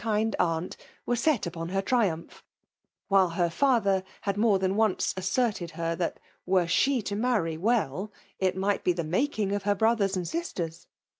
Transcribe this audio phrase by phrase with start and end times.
[0.03, 0.75] khd unt
[1.05, 2.43] were set upon ber triumph;
[3.11, 8.11] whDfi h^t father had more than once assured her that, were the to marry'' well/'
[8.39, 10.87] it might be Uie maldiigofher brothers and sisters.